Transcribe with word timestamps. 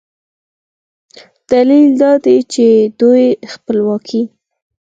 دلیل 1.51 1.87
دا 2.01 2.11
دی 2.25 2.37
چې 2.53 2.65
د 2.83 2.85
دوی 2.99 3.25
خپلواکي 3.53 4.21